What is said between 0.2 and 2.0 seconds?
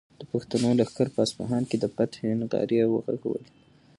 پښتنو لښکر په اصفهان کې د